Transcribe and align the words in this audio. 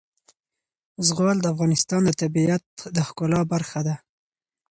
زغال 1.07 1.37
د 1.41 1.45
افغانستان 1.53 2.01
د 2.05 2.11
طبیعت 2.21 2.65
د 2.95 2.97
ښکلا 3.07 3.41
برخه 3.53 3.79
ده. 3.87 3.95